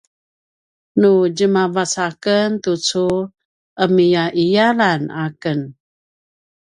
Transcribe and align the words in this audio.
nu 0.99 1.11
djemavac 1.35 1.93
aken 2.07 2.49
tucu 2.63 3.05
’emiya’iyalan 3.83 5.01
aken 5.25 5.59